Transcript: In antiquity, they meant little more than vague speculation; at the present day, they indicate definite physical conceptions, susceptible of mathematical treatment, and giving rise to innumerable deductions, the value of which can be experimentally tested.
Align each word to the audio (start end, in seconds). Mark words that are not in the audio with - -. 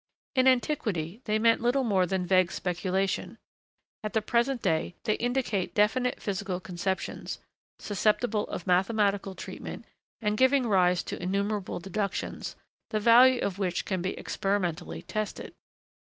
In 0.35 0.47
antiquity, 0.47 1.21
they 1.25 1.37
meant 1.37 1.61
little 1.61 1.83
more 1.83 2.07
than 2.07 2.25
vague 2.25 2.51
speculation; 2.51 3.37
at 4.03 4.13
the 4.13 4.21
present 4.23 4.59
day, 4.63 4.95
they 5.03 5.13
indicate 5.17 5.75
definite 5.75 6.19
physical 6.19 6.59
conceptions, 6.59 7.37
susceptible 7.77 8.47
of 8.47 8.65
mathematical 8.65 9.35
treatment, 9.35 9.85
and 10.19 10.39
giving 10.39 10.65
rise 10.65 11.03
to 11.03 11.21
innumerable 11.21 11.79
deductions, 11.79 12.55
the 12.89 12.99
value 12.99 13.41
of 13.41 13.59
which 13.59 13.85
can 13.85 14.01
be 14.01 14.17
experimentally 14.17 15.03
tested. 15.03 15.53